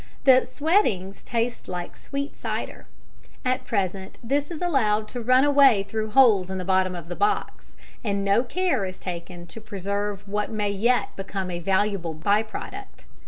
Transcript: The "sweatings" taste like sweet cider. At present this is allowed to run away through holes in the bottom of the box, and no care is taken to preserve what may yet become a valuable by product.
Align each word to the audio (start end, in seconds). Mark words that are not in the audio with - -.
The 0.23 0.47
"sweatings" 0.47 1.21
taste 1.21 1.67
like 1.67 1.95
sweet 1.95 2.35
cider. 2.35 2.87
At 3.45 3.67
present 3.67 4.17
this 4.23 4.49
is 4.49 4.59
allowed 4.59 5.07
to 5.09 5.21
run 5.21 5.43
away 5.43 5.83
through 5.83 6.09
holes 6.09 6.49
in 6.49 6.57
the 6.57 6.65
bottom 6.65 6.95
of 6.95 7.07
the 7.07 7.15
box, 7.15 7.75
and 8.03 8.25
no 8.25 8.41
care 8.41 8.83
is 8.83 8.97
taken 8.97 9.45
to 9.45 9.61
preserve 9.61 10.27
what 10.27 10.49
may 10.49 10.71
yet 10.71 11.15
become 11.15 11.51
a 11.51 11.59
valuable 11.59 12.15
by 12.15 12.41
product. 12.41 13.05